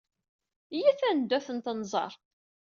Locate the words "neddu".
1.17-1.35